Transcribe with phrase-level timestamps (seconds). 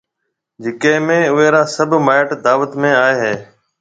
[0.63, 3.33] جڪيَ ۾ اوئيَ را سڀ مائيٽ دعوت ۾ آئيَ ھيََََ